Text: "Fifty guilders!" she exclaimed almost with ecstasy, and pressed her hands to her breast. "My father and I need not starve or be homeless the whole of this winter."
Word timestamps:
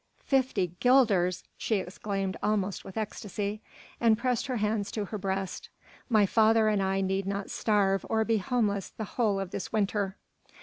"Fifty 0.25 0.71
guilders!" 0.79 1.43
she 1.59 1.75
exclaimed 1.75 2.35
almost 2.41 2.83
with 2.83 2.97
ecstasy, 2.97 3.61
and 3.99 4.17
pressed 4.17 4.47
her 4.47 4.55
hands 4.57 4.89
to 4.89 5.05
her 5.05 5.17
breast. 5.19 5.69
"My 6.09 6.25
father 6.25 6.69
and 6.69 6.81
I 6.81 7.01
need 7.01 7.27
not 7.27 7.51
starve 7.51 8.03
or 8.09 8.25
be 8.25 8.39
homeless 8.39 8.89
the 8.89 9.03
whole 9.03 9.39
of 9.39 9.51
this 9.51 9.71
winter." 9.71 10.17